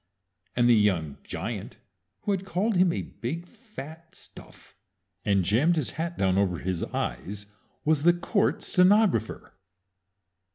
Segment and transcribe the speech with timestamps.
[0.55, 1.77] And the young giant
[2.21, 4.75] who had called him a big, fat stuff,
[5.23, 7.53] and jammed his hat down over his eyes,
[7.85, 9.53] was the court stenographer!